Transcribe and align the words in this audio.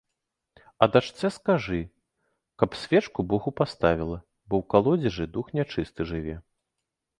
А 0.85 0.85
дачцэ 0.93 1.29
скажы, 1.35 1.81
каб 2.63 2.79
свечку 2.85 3.27
богу 3.35 3.49
паставіла, 3.63 4.17
бо 4.53 4.63
ў 4.63 4.73
калодзежы 4.75 5.25
дух 5.37 5.55
нячысты 5.61 6.01
жыве. 6.13 6.35